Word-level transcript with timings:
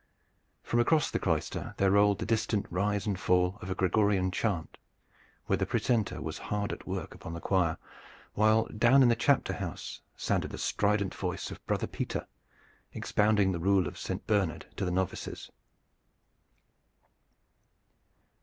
From 0.63 0.79
across 0.79 1.11
the 1.11 1.19
cloister 1.19 1.75
there 1.77 1.91
rolled 1.91 2.17
the 2.17 2.25
distant 2.25 2.65
rise 2.71 3.05
and 3.05 3.19
fall 3.19 3.59
of 3.61 3.69
a 3.69 3.75
Gregorian 3.75 4.31
chant, 4.31 4.79
where 5.45 5.57
the 5.57 5.67
precentor 5.67 6.19
was 6.23 6.39
hard 6.49 6.73
at 6.73 6.87
work 6.87 7.13
upon 7.13 7.33
the 7.33 7.39
choir, 7.39 7.77
while 8.33 8.65
down 8.75 9.03
in 9.03 9.09
the 9.09 9.15
chapter 9.15 9.53
house 9.53 10.01
sounded 10.17 10.49
the 10.49 10.57
strident 10.57 11.13
voice 11.13 11.51
of 11.51 11.63
Brother 11.67 11.85
Peter, 11.85 12.25
expounding 12.93 13.51
the 13.51 13.59
rule 13.59 13.85
of 13.87 13.95
Saint 13.99 14.25
Bernard 14.25 14.65
to 14.75 14.85
the 14.85 14.89
novices. 14.91 15.51